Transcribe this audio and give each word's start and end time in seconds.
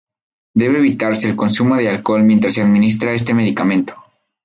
Debe 0.55 0.79
evitarse 0.79 1.29
el 1.29 1.35
consumo 1.35 1.75
de 1.75 1.87
alcohol 1.87 2.23
mientras 2.23 2.55
se 2.55 2.63
administra 2.63 3.13
este 3.13 3.35
medicamento. 3.35 3.93